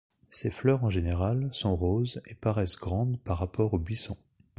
[0.31, 4.17] Ses fleurs en général sont roses et paraissent grandes par rapport au buisson.